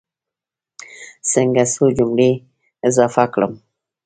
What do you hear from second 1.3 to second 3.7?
څنګه څو جملې اضافه کړم.